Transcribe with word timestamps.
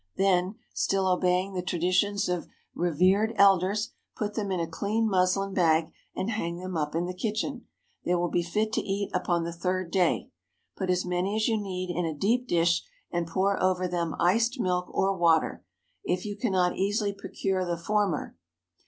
Then, 0.15 0.55
still 0.73 1.05
obeying 1.05 1.53
the 1.53 1.61
traditions 1.61 2.27
of 2.27 2.47
revered 2.73 3.33
elders, 3.35 3.91
put 4.17 4.33
them 4.33 4.51
in 4.51 4.59
a 4.59 4.65
clean 4.65 5.07
muslin 5.07 5.53
bag, 5.53 5.91
and 6.15 6.31
hang 6.31 6.57
them 6.57 6.75
up 6.75 6.95
in 6.95 7.05
the 7.05 7.13
kitchen. 7.13 7.67
They 8.03 8.15
will 8.15 8.27
be 8.31 8.41
fit 8.41 8.73
to 8.73 8.81
eat 8.81 9.11
upon 9.13 9.43
the 9.43 9.53
third 9.53 9.91
day. 9.91 10.31
Put 10.75 10.89
as 10.89 11.05
many 11.05 11.35
as 11.35 11.47
you 11.47 11.55
need 11.61 11.91
in 11.95 12.05
a 12.07 12.17
deep 12.17 12.47
dish, 12.47 12.81
and 13.11 13.27
pour 13.27 13.61
over 13.61 13.87
them 13.87 14.15
iced 14.17 14.59
milk, 14.59 14.87
or 14.89 15.15
water, 15.15 15.63
if 16.03 16.25
you 16.25 16.35
cannot 16.35 16.75
easily 16.75 17.13
procure 17.13 17.63
the 17.63 17.77
former. 17.77 18.35